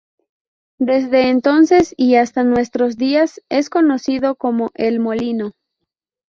[0.79, 5.51] Desde entonces y hasta nuestros días, es conocido como "El Molino".